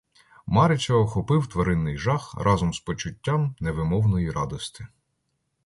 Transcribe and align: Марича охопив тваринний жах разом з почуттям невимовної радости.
Марича 0.47 0.93
охопив 0.95 1.47
тваринний 1.49 1.97
жах 1.97 2.33
разом 2.37 2.73
з 2.73 2.79
почуттям 2.79 3.55
невимовної 3.59 4.31
радости. 4.31 4.87